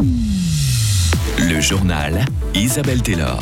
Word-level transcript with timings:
Le 0.00 1.60
journal 1.60 2.24
Isabelle 2.54 3.02
Taylor. 3.02 3.38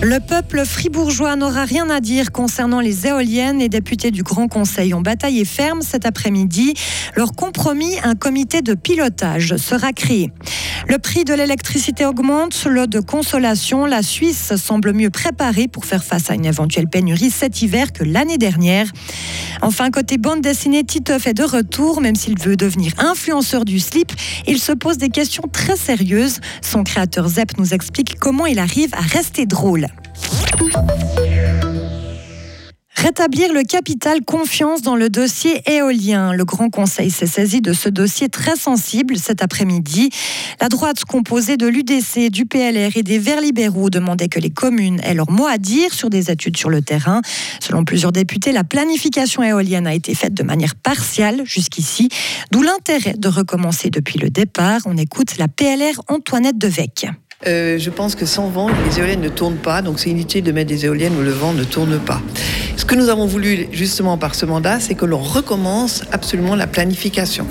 Le 0.00 0.20
peuple 0.20 0.64
fribourgeois 0.64 1.34
n'aura 1.34 1.64
rien 1.64 1.90
à 1.90 1.98
dire 1.98 2.30
concernant 2.30 2.78
les 2.78 3.08
éoliennes. 3.08 3.58
Les 3.58 3.68
députés 3.68 4.12
du 4.12 4.22
Grand 4.22 4.46
Conseil 4.46 4.94
ont 4.94 5.00
bataillé 5.00 5.44
ferme 5.44 5.82
cet 5.82 6.06
après-midi. 6.06 6.74
Leur 7.16 7.32
compromis, 7.32 7.96
un 8.04 8.14
comité 8.14 8.62
de 8.62 8.74
pilotage 8.74 9.56
sera 9.56 9.92
créé. 9.92 10.30
Le 10.86 10.98
prix 10.98 11.24
de 11.24 11.34
l'électricité 11.34 12.06
augmente. 12.06 12.64
Lot 12.64 12.88
de 12.88 13.00
consolation, 13.00 13.86
la 13.86 14.04
Suisse 14.04 14.54
semble 14.54 14.92
mieux 14.92 15.10
préparée 15.10 15.66
pour 15.66 15.84
faire 15.84 16.04
face 16.04 16.30
à 16.30 16.34
une 16.34 16.46
éventuelle 16.46 16.86
pénurie 16.86 17.30
cet 17.30 17.60
hiver 17.60 17.92
que 17.92 18.04
l'année 18.04 18.38
dernière. 18.38 18.86
Enfin, 19.62 19.90
côté 19.90 20.16
bande 20.16 20.42
dessinée, 20.42 20.84
Titeuf 20.84 21.26
est 21.26 21.34
de 21.34 21.42
retour. 21.42 22.00
Même 22.00 22.14
s'il 22.14 22.38
veut 22.38 22.56
devenir 22.56 22.92
influenceur 22.98 23.64
du 23.64 23.80
slip, 23.80 24.12
il 24.46 24.60
se 24.60 24.70
pose 24.70 24.96
des 24.96 25.08
questions 25.08 25.44
très 25.52 25.76
sérieuses. 25.76 26.38
Son 26.62 26.84
créateur 26.84 27.28
Zep 27.28 27.58
nous 27.58 27.74
explique 27.74 28.16
comment 28.20 28.46
il 28.46 28.60
arrive 28.60 28.94
à 28.94 29.00
rester 29.00 29.44
drôle. 29.44 29.87
Rétablir 32.98 33.52
le 33.52 33.62
capital 33.62 34.24
confiance 34.24 34.82
dans 34.82 34.96
le 34.96 35.08
dossier 35.08 35.62
éolien. 35.70 36.32
Le 36.32 36.44
Grand 36.44 36.68
Conseil 36.68 37.12
s'est 37.12 37.28
saisi 37.28 37.60
de 37.60 37.72
ce 37.72 37.88
dossier 37.88 38.28
très 38.28 38.56
sensible 38.56 39.16
cet 39.18 39.40
après-midi. 39.40 40.10
La 40.60 40.68
droite 40.68 41.04
composée 41.04 41.56
de 41.56 41.68
l'UDC, 41.68 42.28
du 42.28 42.44
PLR 42.44 42.96
et 42.96 43.04
des 43.04 43.20
Verts 43.20 43.40
libéraux 43.40 43.88
demandait 43.88 44.26
que 44.26 44.40
les 44.40 44.50
communes 44.50 44.98
aient 45.04 45.14
leur 45.14 45.30
mot 45.30 45.46
à 45.46 45.58
dire 45.58 45.94
sur 45.94 46.10
des 46.10 46.32
études 46.32 46.56
sur 46.56 46.70
le 46.70 46.82
terrain. 46.82 47.22
Selon 47.60 47.84
plusieurs 47.84 48.10
députés, 48.10 48.50
la 48.50 48.64
planification 48.64 49.44
éolienne 49.44 49.86
a 49.86 49.94
été 49.94 50.12
faite 50.12 50.34
de 50.34 50.42
manière 50.42 50.74
partielle 50.74 51.42
jusqu'ici, 51.44 52.08
d'où 52.50 52.62
l'intérêt 52.62 53.14
de 53.16 53.28
recommencer 53.28 53.90
depuis 53.90 54.18
le 54.18 54.28
départ. 54.28 54.80
On 54.86 54.96
écoute 54.96 55.38
la 55.38 55.46
PLR 55.46 56.02
Antoinette 56.08 56.58
Devecq. 56.58 57.06
Euh, 57.46 57.78
je 57.78 57.90
pense 57.90 58.16
que 58.16 58.26
sans 58.26 58.48
vent, 58.48 58.68
les 58.88 58.98
éoliennes 58.98 59.20
ne 59.20 59.28
tournent 59.28 59.58
pas, 59.58 59.80
donc 59.80 60.00
c'est 60.00 60.10
inutile 60.10 60.42
de 60.42 60.50
mettre 60.50 60.68
des 60.68 60.86
éoliennes 60.86 61.16
où 61.16 61.22
le 61.22 61.30
vent 61.30 61.52
ne 61.52 61.62
tourne 61.62 62.00
pas. 62.00 62.20
Ce 62.76 62.84
que 62.84 62.96
nous 62.96 63.10
avons 63.10 63.26
voulu 63.26 63.68
justement 63.70 64.18
par 64.18 64.34
ce 64.34 64.44
mandat, 64.44 64.80
c'est 64.80 64.94
que 64.94 65.04
l'on 65.04 65.18
recommence 65.18 66.02
absolument 66.10 66.56
la 66.56 66.66
planification, 66.66 67.46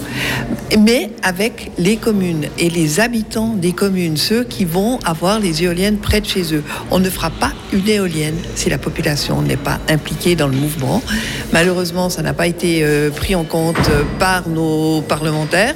mais 0.77 1.11
avec 1.23 1.71
les 1.77 1.95
communes 1.95 2.47
et 2.57 2.69
les 2.69 2.99
habitants 2.99 3.53
des 3.53 3.71
communes, 3.71 4.17
ceux 4.17 4.43
qui 4.43 4.65
vont 4.65 4.99
avoir 5.05 5.39
les 5.39 5.63
éoliennes 5.63 5.99
près 5.99 6.19
de 6.19 6.25
chez 6.25 6.53
eux. 6.53 6.63
On 6.91 6.99
ne 6.99 7.09
fera 7.09 7.29
pas 7.29 7.53
une 7.71 7.87
éolienne 7.87 8.37
si 8.55 8.69
la 8.69 8.77
population 8.77 9.41
n'est 9.41 9.55
pas 9.55 9.79
impliquée 9.87 10.35
dans 10.35 10.47
le 10.47 10.55
mouvement. 10.55 11.01
Malheureusement, 11.53 12.09
ça 12.09 12.21
n'a 12.21 12.33
pas 12.33 12.47
été 12.47 12.83
euh, 12.83 13.09
pris 13.09 13.35
en 13.35 13.45
compte 13.45 13.77
euh, 13.89 14.03
par 14.19 14.49
nos 14.49 15.01
parlementaires, 15.01 15.75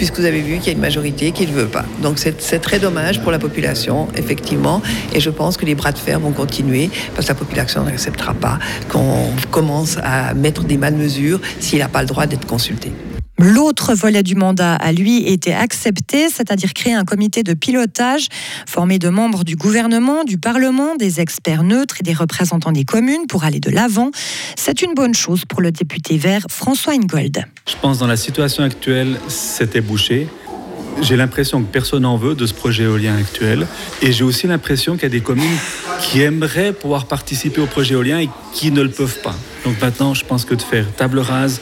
puisque 0.00 0.18
vous 0.18 0.24
avez 0.24 0.40
vu 0.40 0.56
qu'il 0.56 0.68
y 0.68 0.70
a 0.70 0.72
une 0.72 0.80
majorité 0.80 1.30
qui 1.30 1.46
ne 1.46 1.52
veut 1.52 1.66
pas. 1.66 1.84
Donc 2.02 2.18
c'est 2.18 2.58
très 2.60 2.78
dommage 2.78 3.20
pour 3.20 3.30
la 3.30 3.38
population, 3.38 4.08
effectivement, 4.16 4.80
et 5.12 5.20
je 5.20 5.28
pense 5.28 5.58
que 5.58 5.66
les 5.66 5.74
bras 5.74 5.92
de 5.92 5.98
fer 5.98 6.18
vont 6.18 6.32
continuer, 6.32 6.88
parce 7.14 7.26
que 7.26 7.32
la 7.32 7.38
population 7.38 7.84
n'acceptera 7.84 8.32
pas 8.32 8.58
qu'on 8.88 9.26
commence 9.50 9.98
à 10.02 10.32
mettre 10.32 10.64
des 10.64 10.78
mesures 10.78 11.38
s'il 11.58 11.80
n'a 11.80 11.88
pas 11.90 12.00
le 12.00 12.08
droit 12.08 12.24
d'être 12.24 12.46
consulté. 12.46 12.92
L'autre 13.42 13.94
volet 13.94 14.22
du 14.22 14.34
mandat 14.34 14.74
a 14.74 14.92
lui 14.92 15.26
été 15.26 15.54
accepté, 15.54 16.28
c'est-à-dire 16.28 16.74
créer 16.74 16.92
un 16.92 17.06
comité 17.06 17.42
de 17.42 17.54
pilotage 17.54 18.28
formé 18.68 18.98
de 18.98 19.08
membres 19.08 19.44
du 19.44 19.56
gouvernement, 19.56 20.24
du 20.24 20.36
Parlement, 20.36 20.94
des 20.94 21.20
experts 21.20 21.62
neutres 21.62 21.96
et 22.00 22.02
des 22.02 22.12
représentants 22.12 22.70
des 22.70 22.84
communes 22.84 23.26
pour 23.26 23.44
aller 23.44 23.58
de 23.58 23.70
l'avant. 23.70 24.10
C'est 24.58 24.82
une 24.82 24.92
bonne 24.92 25.14
chose 25.14 25.46
pour 25.46 25.62
le 25.62 25.72
député 25.72 26.18
vert 26.18 26.44
François 26.50 26.92
Ingold. 26.92 27.46
Je 27.66 27.76
pense 27.80 27.98
dans 27.98 28.06
la 28.06 28.18
situation 28.18 28.62
actuelle, 28.62 29.18
c'était 29.28 29.80
bouché. 29.80 30.28
J'ai 31.00 31.16
l'impression 31.16 31.62
que 31.62 31.72
personne 31.72 32.02
n'en 32.02 32.18
veut 32.18 32.34
de 32.34 32.44
ce 32.44 32.52
projet 32.52 32.82
éolien 32.82 33.16
actuel. 33.16 33.66
Et 34.02 34.12
j'ai 34.12 34.24
aussi 34.24 34.48
l'impression 34.48 34.94
qu'il 34.94 35.04
y 35.04 35.06
a 35.06 35.08
des 35.08 35.22
communes 35.22 35.46
qui 36.02 36.20
aimeraient 36.20 36.74
pouvoir 36.74 37.06
participer 37.06 37.62
au 37.62 37.66
projet 37.66 37.94
éolien 37.94 38.18
et 38.18 38.28
qui 38.52 38.70
ne 38.70 38.82
le 38.82 38.90
peuvent 38.90 39.20
pas. 39.22 39.34
Donc 39.64 39.80
maintenant, 39.80 40.14
je 40.14 40.24
pense 40.24 40.44
que 40.44 40.54
de 40.54 40.62
faire 40.62 40.86
table 40.96 41.18
rase, 41.18 41.60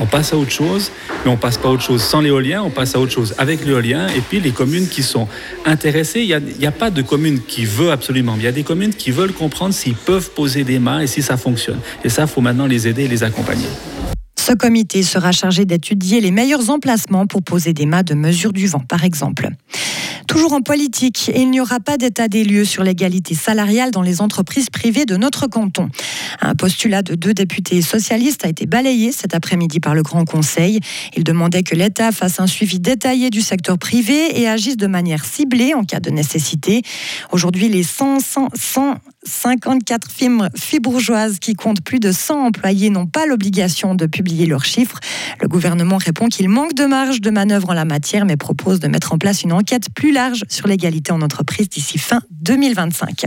on 0.00 0.06
passe 0.06 0.32
à 0.32 0.36
autre 0.36 0.50
chose, 0.50 0.90
mais 1.24 1.30
on 1.30 1.36
passe 1.36 1.56
pas 1.58 1.68
à 1.68 1.70
autre 1.70 1.82
chose 1.82 2.02
sans 2.02 2.20
l'éolien, 2.20 2.62
on 2.62 2.70
passe 2.70 2.94
à 2.94 3.00
autre 3.00 3.12
chose 3.12 3.34
avec 3.38 3.64
l'éolien. 3.64 4.08
Et 4.08 4.20
puis 4.20 4.40
les 4.40 4.50
communes 4.50 4.88
qui 4.88 5.02
sont 5.02 5.28
intéressées, 5.64 6.22
il 6.22 6.58
n'y 6.58 6.66
a, 6.66 6.72
pas 6.72 6.90
de 6.90 7.02
commune 7.02 7.40
qui 7.40 7.64
veut 7.64 7.90
absolument, 7.90 8.34
il 8.36 8.42
y 8.42 8.46
a 8.46 8.52
des 8.52 8.64
communes 8.64 8.94
qui 8.94 9.10
veulent 9.10 9.32
comprendre 9.32 9.74
s'ils 9.74 9.94
peuvent 9.94 10.30
poser 10.30 10.64
des 10.64 10.78
mains 10.78 11.00
et 11.00 11.06
si 11.06 11.22
ça 11.22 11.36
fonctionne. 11.36 11.80
Et 12.04 12.08
ça, 12.08 12.22
il 12.22 12.28
faut 12.28 12.40
maintenant 12.40 12.66
les 12.66 12.88
aider 12.88 13.04
et 13.04 13.08
les 13.08 13.22
accompagner. 13.22 13.68
Ce 14.38 14.52
comité 14.52 15.02
sera 15.02 15.32
chargé 15.32 15.64
d'étudier 15.64 16.20
les 16.20 16.30
meilleurs 16.30 16.70
emplacements 16.70 17.26
pour 17.26 17.42
poser 17.42 17.72
des 17.72 17.86
mâts 17.86 18.04
de 18.04 18.14
mesure 18.14 18.52
du 18.52 18.68
vent, 18.68 18.78
par 18.78 19.02
exemple. 19.02 19.50
Toujours 20.26 20.52
en 20.52 20.60
politique, 20.60 21.30
il 21.34 21.50
n'y 21.50 21.60
aura 21.60 21.80
pas 21.80 21.96
d'état 21.96 22.28
des 22.28 22.44
lieux 22.44 22.64
sur 22.64 22.82
l'égalité 22.82 23.34
salariale 23.34 23.90
dans 23.90 24.02
les 24.02 24.20
entreprises 24.20 24.70
privées 24.70 25.06
de 25.06 25.16
notre 25.16 25.46
canton. 25.46 25.88
Un 26.40 26.54
postulat 26.54 27.02
de 27.02 27.14
deux 27.14 27.32
députés 27.32 27.80
socialistes 27.80 28.44
a 28.44 28.48
été 28.48 28.66
balayé 28.66 29.12
cet 29.12 29.34
après-midi 29.34 29.80
par 29.80 29.94
le 29.94 30.02
Grand 30.02 30.24
Conseil. 30.24 30.80
Il 31.16 31.24
demandait 31.24 31.62
que 31.62 31.74
l'État 31.74 32.12
fasse 32.12 32.40
un 32.40 32.46
suivi 32.46 32.80
détaillé 32.80 33.30
du 33.30 33.40
secteur 33.40 33.78
privé 33.78 34.40
et 34.40 34.48
agisse 34.48 34.76
de 34.76 34.86
manière 34.86 35.24
ciblée 35.24 35.74
en 35.74 35.84
cas 35.84 36.00
de 36.00 36.10
nécessité. 36.10 36.82
Aujourd'hui, 37.32 37.68
les 37.68 37.82
100, 37.82 38.18
100, 38.20 38.94
154 39.26 40.10
firmes 40.10 40.48
fibourgeoises 40.56 41.38
qui 41.38 41.54
comptent 41.54 41.82
plus 41.82 42.00
de 42.00 42.12
100 42.12 42.46
employés 42.46 42.90
n'ont 42.90 43.06
pas 43.06 43.26
l'obligation 43.26 43.94
de 43.94 44.06
publier 44.06 44.46
leurs 44.46 44.64
chiffres. 44.64 44.98
Le 45.40 45.48
gouvernement 45.48 45.98
répond 45.98 46.28
qu'il 46.28 46.48
manque 46.48 46.74
de 46.74 46.84
marge 46.84 47.20
de 47.20 47.30
manœuvre 47.30 47.70
en 47.70 47.74
la 47.74 47.84
matière, 47.84 48.24
mais 48.24 48.36
propose 48.36 48.80
de 48.80 48.88
mettre 48.88 49.12
en 49.12 49.18
place 49.18 49.42
une 49.42 49.52
enquête 49.52 49.88
plus 49.94 50.12
large 50.12 50.44
sur 50.48 50.66
l'égalité 50.68 51.12
en 51.12 51.22
entreprise 51.22 51.68
d'ici 51.68 51.98
fin 51.98 52.20
2025. 52.30 53.26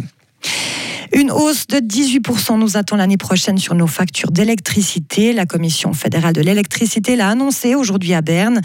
Une 1.12 1.32
hausse 1.32 1.66
de 1.68 1.78
18% 1.78 2.60
nous 2.60 2.78
attend 2.78 2.96
l'année 2.96 3.18
prochaine 3.18 3.58
sur 3.58 3.74
nos 3.74 3.88
factures 3.88 4.32
d'électricité. 4.32 5.34
La 5.34 5.46
Commission 5.46 5.94
fédérale 5.94 6.34
de 6.34 6.42
l'électricité 6.42 7.16
l'a 7.16 7.30
annoncé 7.30 7.74
aujourd'hui 7.74 8.14
à 8.14 8.22
Berne. 8.22 8.62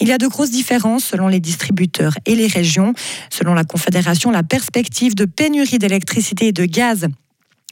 Il 0.00 0.08
y 0.08 0.12
a 0.12 0.18
de 0.18 0.26
grosses 0.28 0.50
différences 0.50 1.04
selon 1.04 1.26
les 1.26 1.40
distributeurs 1.40 2.14
et 2.24 2.36
les 2.36 2.46
régions. 2.46 2.94
Selon 3.30 3.54
la 3.54 3.64
Confédération, 3.64 4.30
la 4.30 4.44
perspective 4.44 5.16
de 5.16 5.24
pénurie 5.24 5.78
d'électricité 5.78 6.48
et 6.48 6.52
de 6.52 6.64
gaz 6.64 7.08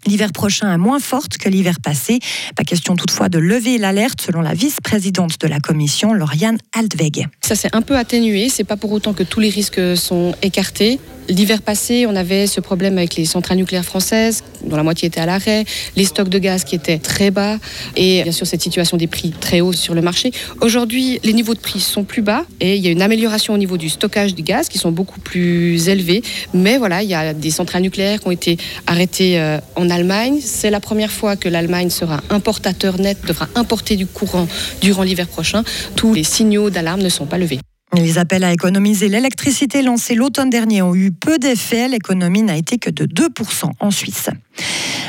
L'hiver 0.07 0.31
prochain 0.33 0.73
est 0.73 0.79
moins 0.79 1.01
forte 1.01 1.37
que 1.37 1.49
l'hiver 1.49 1.81
passé. 1.81 2.21
Pas 2.55 2.63
question 2.63 2.95
toutefois 2.95 3.29
de 3.29 3.39
lever 3.39 3.77
l'alerte 3.77 4.21
selon 4.21 4.41
la 4.41 4.55
vice-présidente 4.55 5.41
de 5.41 5.49
la 5.49 5.59
commission, 5.59 6.13
Lauriane 6.13 6.59
Altweg. 6.79 7.27
Ça 7.41 7.57
s'est 7.57 7.71
un 7.73 7.83
peu 7.83 7.97
atténué, 7.97 8.49
c'est 8.49 8.63
pas 8.63 8.77
pour 8.77 8.93
autant 8.93 9.15
que 9.15 9.25
tous 9.25 9.41
les 9.41 9.49
risques 9.49 9.97
sont 9.97 10.35
écartés. 10.43 11.01
L'hiver 11.29 11.61
passé, 11.61 12.07
on 12.07 12.15
avait 12.15 12.47
ce 12.47 12.61
problème 12.61 12.99
avec 12.99 13.17
les 13.17 13.25
centrales 13.25 13.59
nucléaires 13.59 13.85
françaises, 13.85 14.45
dont 14.65 14.77
la 14.77 14.85
moitié 14.85 15.09
était 15.09 15.21
à 15.21 15.27
l'arrêt, 15.27 15.65
les 15.97 16.05
stocks 16.05 16.29
de 16.29 16.39
gaz 16.39 16.63
qui 16.63 16.77
étaient 16.77 16.99
très 16.99 17.33
bas 17.33 17.59
et 17.97 18.23
bien 18.23 18.33
sûr 18.33 18.47
cette 18.47 18.63
situation 18.63 18.97
des 18.97 19.09
prix 19.09 19.31
très 19.41 19.61
hauts 19.61 19.73
sur 19.73 19.95
le 19.95 20.03
marché. 20.03 20.31
Aujourd'hui, 20.61 21.19
les 21.25 21.33
niveaux 21.33 21.55
de 21.55 21.59
prix 21.59 21.81
sont 21.81 22.05
plus 22.05 22.23
bas 22.23 22.45
et 22.61 22.77
il 22.77 22.85
y 22.85 22.87
a 22.87 22.91
une 22.91 23.03
amélioration 23.03 23.55
au 23.55 23.59
niveau 23.59 23.77
du 23.77 23.89
stockage 23.89 24.35
du 24.35 24.43
gaz 24.43 24.69
qui 24.69 24.79
sont 24.79 24.93
beaucoup 24.93 25.19
plus 25.19 25.89
élevés. 25.89 26.23
Mais 26.55 26.79
voilà, 26.79 27.03
il 27.03 27.09
y 27.09 27.15
a 27.15 27.35
des 27.35 27.51
centrales 27.51 27.83
nucléaires 27.83 28.21
qui 28.21 28.29
ont 28.29 28.33
été 28.33 28.57
arrêtées 28.87 29.41
euh, 29.41 29.59
en 29.75 29.91
Allemagne. 29.91 30.39
C'est 30.41 30.71
la 30.71 30.81
première 30.81 31.11
fois 31.11 31.35
que 31.35 31.49
l'Allemagne 31.49 31.91
sera 31.91 32.21
importateur 32.31 32.99
net, 33.01 33.19
devra 33.27 33.49
importer 33.57 33.97
du 33.97 34.07
courant 34.07 34.47
durant 34.81 35.03
l'hiver 35.03 35.27
prochain. 35.27 35.65
Tous 35.97 36.15
les 36.15 36.25
signaux 36.25 36.71
d'alarme 36.71 37.03
ne 37.03 37.09
sont 37.09 37.27
pas 37.27 37.39
levés. 37.39 37.59
Les 37.97 38.19
appels 38.19 38.45
à 38.45 38.53
économiser 38.53 39.09
l'électricité 39.09 39.81
lancés 39.81 40.15
l'automne 40.15 40.51
dernier 40.51 40.83
ont 40.83 40.95
eu 40.95 41.13
peu 41.13 41.39
d'effet. 41.39 41.89
L'économie 41.89 42.43
n'a 42.43 42.57
été 42.57 42.79
que 42.79 42.91
de 42.91 43.07
2% 43.07 43.71
en 43.81 43.91
Suisse. 43.91 44.29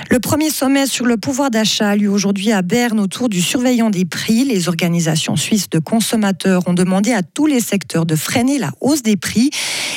Le 0.09 0.19
premier 0.19 0.49
sommet 0.49 0.85
sur 0.85 1.05
le 1.05 1.17
pouvoir 1.17 1.51
d'achat 1.51 1.89
a 1.89 1.95
lieu 1.97 2.09
aujourd'hui 2.09 2.51
à 2.53 2.61
Berne 2.61 2.99
autour 2.99 3.27
du 3.27 3.41
surveillant 3.41 3.89
des 3.89 4.05
prix. 4.05 4.45
Les 4.45 4.69
organisations 4.69 5.35
suisses 5.35 5.69
de 5.69 5.79
consommateurs 5.79 6.67
ont 6.67 6.73
demandé 6.73 7.11
à 7.11 7.23
tous 7.23 7.45
les 7.45 7.59
secteurs 7.59 8.05
de 8.05 8.15
freiner 8.15 8.57
la 8.57 8.71
hausse 8.79 9.03
des 9.03 9.17
prix. 9.17 9.49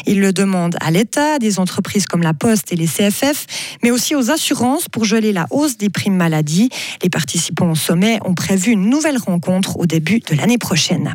Ils 0.06 0.20
le 0.20 0.32
demandent 0.32 0.76
à 0.80 0.90
l'État, 0.90 1.34
à 1.34 1.38
des 1.38 1.60
entreprises 1.60 2.06
comme 2.06 2.22
la 2.22 2.34
Poste 2.34 2.72
et 2.72 2.76
les 2.76 2.88
CFF, 2.88 3.46
mais 3.84 3.92
aussi 3.92 4.16
aux 4.16 4.32
assurances 4.32 4.88
pour 4.88 5.04
geler 5.04 5.32
la 5.32 5.46
hausse 5.50 5.76
des 5.76 5.90
primes 5.90 6.16
maladie. 6.16 6.70
Les 7.04 7.10
participants 7.10 7.70
au 7.70 7.76
sommet 7.76 8.18
ont 8.24 8.34
prévu 8.34 8.72
une 8.72 8.90
nouvelle 8.90 9.18
rencontre 9.18 9.78
au 9.78 9.86
début 9.86 10.18
de 10.18 10.34
l'année 10.34 10.58
prochaine. 10.58 11.14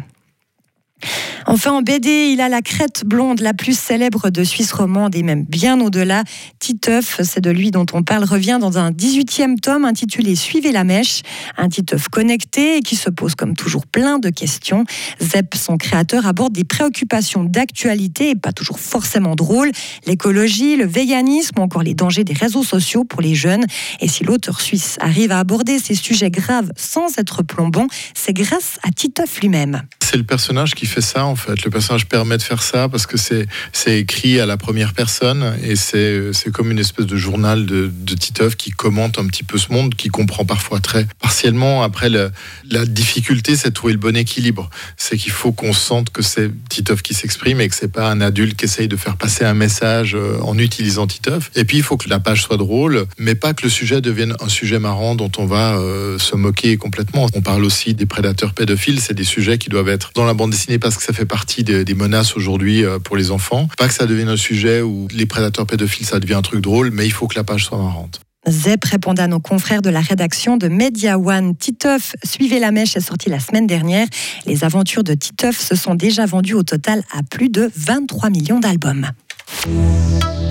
Enfin, 1.47 1.73
en 1.73 1.81
BD, 1.83 2.31
il 2.33 2.41
a 2.41 2.49
la 2.49 2.61
crête 2.63 3.03
blonde 3.05 3.39
la 3.39 3.53
plus 3.53 3.77
célèbre 3.77 4.31
de 4.31 4.43
Suisse 4.43 4.71
romande 4.71 5.15
et 5.15 5.21
même 5.21 5.43
bien 5.43 5.79
au-delà. 5.79 6.23
Titeuf, 6.59 7.21
c'est 7.23 7.41
de 7.41 7.51
lui 7.51 7.69
dont 7.69 7.85
on 7.93 8.01
parle, 8.01 8.23
revient 8.23 8.57
dans 8.59 8.79
un 8.79 8.89
18e 8.89 9.59
tome 9.59 9.85
intitulé 9.85 10.35
Suivez 10.35 10.71
la 10.71 10.83
mèche. 10.83 11.21
Un 11.57 11.69
Titeuf 11.69 12.07
connecté 12.07 12.77
et 12.77 12.81
qui 12.81 12.95
se 12.95 13.11
pose 13.11 13.35
comme 13.35 13.55
toujours 13.55 13.85
plein 13.85 14.17
de 14.17 14.29
questions. 14.29 14.85
Zep, 15.21 15.53
son 15.55 15.77
créateur, 15.77 16.25
aborde 16.25 16.53
des 16.53 16.63
préoccupations 16.63 17.43
d'actualité 17.43 18.31
et 18.31 18.35
pas 18.35 18.51
toujours 18.51 18.79
forcément 18.79 19.35
drôles. 19.35 19.71
L'écologie, 20.07 20.77
le 20.77 20.87
véganisme 20.87 21.59
ou 21.59 21.61
encore 21.61 21.83
les 21.83 21.93
dangers 21.93 22.23
des 22.23 22.33
réseaux 22.33 22.63
sociaux 22.63 23.03
pour 23.03 23.21
les 23.21 23.35
jeunes. 23.35 23.65
Et 23.99 24.07
si 24.07 24.23
l'auteur 24.23 24.61
suisse 24.61 24.97
arrive 24.99 25.31
à 25.31 25.39
aborder 25.39 25.77
ces 25.77 25.95
sujets 25.95 26.31
graves 26.31 26.71
sans 26.75 27.19
être 27.19 27.43
plombant, 27.43 27.85
c'est 28.15 28.33
grâce 28.33 28.79
à 28.81 28.89
Titeuf 28.89 29.41
lui-même 29.41 29.83
le 30.17 30.23
personnage 30.23 30.75
qui 30.75 30.85
fait 30.85 31.01
ça 31.01 31.25
en 31.25 31.35
fait. 31.35 31.63
Le 31.63 31.71
personnage 31.71 32.07
permet 32.07 32.37
de 32.37 32.43
faire 32.43 32.63
ça 32.63 32.89
parce 32.89 33.05
que 33.05 33.17
c'est 33.17 33.47
c'est 33.71 33.99
écrit 33.99 34.39
à 34.39 34.45
la 34.45 34.57
première 34.57 34.93
personne 34.93 35.55
et 35.63 35.75
c'est 35.75 36.33
c'est 36.33 36.51
comme 36.51 36.71
une 36.71 36.79
espèce 36.79 37.05
de 37.05 37.15
journal 37.15 37.65
de, 37.65 37.91
de 37.93 38.15
Titeuf 38.15 38.55
qui 38.55 38.71
commente 38.71 39.19
un 39.19 39.25
petit 39.27 39.43
peu 39.43 39.57
ce 39.57 39.71
monde, 39.71 39.95
qui 39.95 40.09
comprend 40.09 40.45
parfois 40.45 40.79
très 40.79 41.07
partiellement. 41.19 41.83
Après, 41.83 42.09
la 42.09 42.85
difficulté, 42.85 43.55
c'est 43.55 43.71
trouver 43.71 43.93
le 43.93 43.99
bon 43.99 44.15
équilibre. 44.15 44.69
C'est 44.97 45.17
qu'il 45.17 45.31
faut 45.31 45.51
qu'on 45.51 45.73
sente 45.73 46.09
que 46.09 46.21
c'est 46.21 46.51
Titeuf 46.69 47.01
qui 47.01 47.13
s'exprime 47.13 47.61
et 47.61 47.69
que 47.69 47.75
c'est 47.75 47.91
pas 47.91 48.09
un 48.09 48.21
adulte 48.21 48.57
qui 48.57 48.65
essaye 48.65 48.87
de 48.87 48.95
faire 48.95 49.17
passer 49.17 49.45
un 49.45 49.53
message 49.53 50.15
euh, 50.15 50.39
en 50.41 50.57
utilisant 50.57 51.07
Titeuf. 51.07 51.51
Et 51.55 51.65
puis, 51.65 51.77
il 51.77 51.83
faut 51.83 51.97
que 51.97 52.09
la 52.09 52.19
page 52.19 52.43
soit 52.43 52.57
drôle, 52.57 53.05
mais 53.17 53.35
pas 53.35 53.53
que 53.53 53.63
le 53.63 53.69
sujet 53.69 54.01
devienne 54.01 54.35
un 54.39 54.49
sujet 54.49 54.79
marrant 54.79 55.15
dont 55.15 55.31
on 55.37 55.45
va 55.45 55.77
euh, 55.77 56.17
se 56.17 56.35
moquer 56.35 56.77
complètement. 56.77 57.27
On 57.33 57.41
parle 57.41 57.63
aussi 57.63 57.93
des 57.93 58.05
prédateurs 58.05 58.53
pédophiles. 58.53 58.99
C'est 58.99 59.13
des 59.13 59.23
sujets 59.23 59.57
qui 59.57 59.69
doivent 59.69 59.89
être 59.89 60.04
dans 60.13 60.25
la 60.25 60.33
bande 60.33 60.51
dessinée 60.51 60.79
parce 60.79 60.97
que 60.97 61.03
ça 61.03 61.13
fait 61.13 61.25
partie 61.25 61.63
des, 61.63 61.85
des 61.85 61.95
menaces 61.95 62.35
aujourd'hui 62.35 62.83
euh, 62.83 62.99
pour 62.99 63.17
les 63.17 63.31
enfants. 63.31 63.67
Pas 63.77 63.87
que 63.87 63.93
ça 63.93 64.05
devienne 64.05 64.29
un 64.29 64.37
sujet 64.37 64.81
où 64.81 65.07
les 65.11 65.25
prédateurs 65.25 65.65
pédophiles, 65.65 66.05
ça 66.05 66.19
devient 66.19 66.35
un 66.35 66.41
truc 66.41 66.61
drôle, 66.61 66.91
mais 66.91 67.05
il 67.05 67.11
faut 67.11 67.27
que 67.27 67.35
la 67.35 67.43
page 67.43 67.65
soit 67.65 67.77
marrante. 67.77 68.21
Zep 68.47 68.83
répondait 68.85 69.23
à 69.23 69.27
nos 69.27 69.39
confrères 69.39 69.81
de 69.81 69.89
la 69.89 70.01
rédaction 70.01 70.57
de 70.57 70.67
Media 70.67 71.17
One. 71.17 71.55
Titeuf, 71.55 72.15
Suivez 72.23 72.59
la 72.59 72.71
mèche, 72.71 72.95
est 72.95 73.01
sorti 73.01 73.29
la 73.29 73.39
semaine 73.39 73.67
dernière. 73.67 74.07
Les 74.45 74.63
aventures 74.63 75.03
de 75.03 75.13
Titeuf 75.13 75.59
se 75.59 75.75
sont 75.75 75.95
déjà 75.95 76.25
vendues 76.25 76.53
au 76.53 76.63
total 76.63 77.03
à 77.11 77.23
plus 77.23 77.49
de 77.49 77.71
23 77.75 78.29
millions 78.29 78.59
d'albums. 78.59 79.09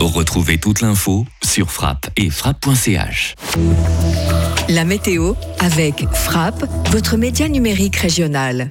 Retrouvez 0.01 0.59
toute 0.59 0.81
l'info 0.81 1.25
sur 1.43 1.71
frappe 1.71 2.09
et 2.17 2.31
frappe.ch. 2.31 3.35
La 4.69 4.85
météo 4.85 5.35
avec 5.61 6.07
Frappe, 6.13 6.65
votre 6.91 7.17
média 7.17 7.49
numérique 7.49 7.97
régional. 7.97 8.71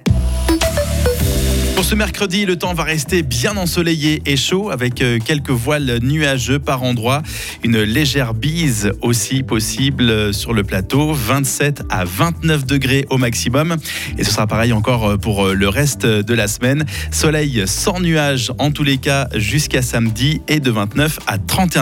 Pour 1.76 1.86
ce 1.86 1.96
mercredi, 1.96 2.46
le 2.46 2.56
temps 2.56 2.76
va 2.76 2.84
rester 2.84 3.24
bien 3.24 3.58
ensoleillé 3.58 4.22
et 4.28 4.38
chaud 4.38 4.70
avec 4.70 5.02
euh, 5.02 5.18
quelques 5.18 5.50
voiles 5.50 6.00
nuageux 6.04 6.60
par 6.60 6.84
endroits. 6.84 7.24
Une 7.64 7.82
légère 7.82 8.36
bise 8.36 8.92
aussi 9.02 9.42
possible 9.42 10.08
euh, 10.10 10.32
sur 10.32 10.54
le 10.54 10.64
plateau, 10.64 11.14
27 11.14 11.86
à 11.90 12.06
29 12.06 12.68
degrés 12.68 13.08
au 13.10 13.18
maximum. 13.18 13.76
Et 14.20 14.24
ce 14.24 14.30
sera 14.30 14.46
pareil 14.46 14.72
encore 14.72 15.10
euh, 15.10 15.18
pour 15.18 15.48
le 15.48 15.68
reste 15.68 16.06
de 16.06 16.34
la 16.36 16.48
semaine. 16.48 16.86
Soleil 17.12 17.64
sans 17.66 18.00
nuages 18.00 18.52
en 18.60 18.70
tous 18.70 18.84
les 18.84 18.98
cas 18.98 19.28
jusqu'à 19.34 19.82
samedi 19.82 20.42
et 20.48 20.60
de 20.60 20.70
29 20.70 21.20
à 21.26 21.40
31 21.40 21.82